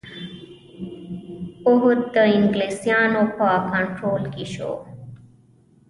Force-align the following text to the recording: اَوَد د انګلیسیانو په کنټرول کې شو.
اَوَد 1.67 1.99
د 2.13 2.15
انګلیسیانو 2.37 3.23
په 3.37 3.47
کنټرول 3.71 4.23
کې 4.33 4.45
شو. 4.53 4.71